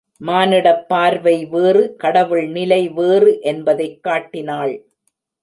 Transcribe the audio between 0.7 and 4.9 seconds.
பார்வை வேறு கடவுள் நிலைவேறு என்பதைக் காட்டினாள்.